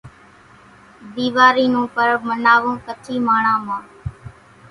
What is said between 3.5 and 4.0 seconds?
مان